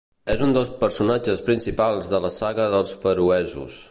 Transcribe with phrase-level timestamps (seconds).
[0.35, 3.81] És un dels personatges principals de la Saga dels feroesos.